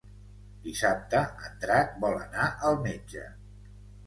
[0.67, 3.29] Dissabte en Drac vol anar al metge.